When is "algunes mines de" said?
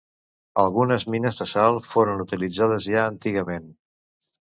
0.63-1.47